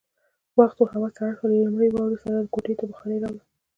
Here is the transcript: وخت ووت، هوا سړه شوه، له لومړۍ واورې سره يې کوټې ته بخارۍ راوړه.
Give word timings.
وخت 0.59 0.77
ووت، 0.79 0.91
هوا 0.97 1.07
سړه 1.17 1.31
شوه، 1.37 1.47
له 1.51 1.57
لومړۍ 1.65 1.89
واورې 1.91 2.17
سره 2.23 2.35
يې 2.43 2.51
کوټې 2.53 2.73
ته 2.79 2.83
بخارۍ 2.89 3.17
راوړه. 3.21 3.43